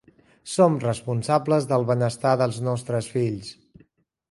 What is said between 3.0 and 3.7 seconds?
fills.